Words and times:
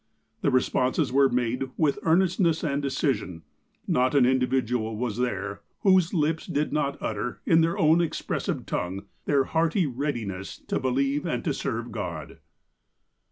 The 0.41 0.49
responses 0.49 1.11
were 1.13 1.29
made 1.29 1.69
with 1.77 1.99
earnestness 2.01 2.63
and 2.63 2.81
decision. 2.81 3.43
Not 3.87 4.15
an 4.15 4.25
individual 4.25 4.97
was 4.97 5.17
there 5.17 5.61
whose 5.81 6.11
lips 6.11 6.47
did 6.47 6.73
not 6.73 6.97
utter, 6.99 7.39
in 7.45 7.61
their 7.61 7.77
own 7.77 8.01
expressive 8.01 8.65
tongue, 8.65 9.03
their 9.25 9.43
hearty 9.43 9.85
readiness 9.85 10.57
to 10.69 10.79
believe 10.79 11.27
and 11.27 11.43
to 11.43 11.53
serve 11.53 11.91
God." 11.91 12.39